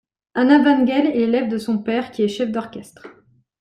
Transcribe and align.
Anna 0.33 0.63
Van 0.63 0.83
Ghell 0.83 1.05
est 1.05 1.13
l'élève 1.13 1.47
de 1.47 1.59
son 1.59 1.77
père 1.77 2.09
qui 2.09 2.23
est 2.23 2.27
chef 2.27 2.49
d'orchestre. 2.51 3.05